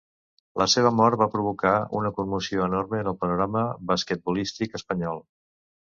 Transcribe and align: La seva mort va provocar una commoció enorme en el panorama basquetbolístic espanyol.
La 0.61 0.65
seva 0.73 0.91
mort 0.99 1.19
va 1.23 1.27
provocar 1.33 1.73
una 2.01 2.11
commoció 2.19 2.65
enorme 2.69 3.03
en 3.03 3.11
el 3.13 3.19
panorama 3.25 3.65
basquetbolístic 3.93 4.79
espanyol. 4.81 5.27